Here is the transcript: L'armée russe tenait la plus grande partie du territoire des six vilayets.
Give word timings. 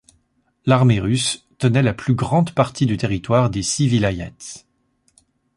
L'armée 0.65 0.99
russe 0.99 1.47
tenait 1.59 1.83
la 1.83 1.93
plus 1.93 2.15
grande 2.15 2.53
partie 2.55 2.87
du 2.87 2.97
territoire 2.97 3.51
des 3.51 3.61
six 3.61 3.87
vilayets. 3.87 4.33